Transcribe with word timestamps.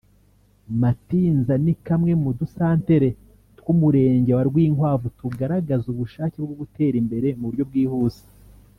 Matinza 0.81 1.53
ni 1.63 1.73
kamwe 1.87 2.11
mu 2.23 2.31
dusantere 2.39 3.09
tw’umurenge 3.57 4.31
wa 4.37 4.43
Rwinkwavu 4.49 5.07
tugaragaza 5.19 5.85
ubushake 5.93 6.37
bwo 6.43 6.55
gutera 6.61 6.95
imbere 7.03 7.27
mu 7.39 7.45
buryo 7.49 7.63
bwihuse 7.69 8.23